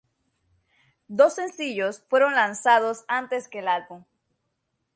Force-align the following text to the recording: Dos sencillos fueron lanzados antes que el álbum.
Dos 1.09 1.35
sencillos 1.35 2.01
fueron 2.09 2.33
lanzados 2.33 3.05
antes 3.07 3.47
que 3.47 3.59
el 3.59 3.67
álbum. 3.67 4.03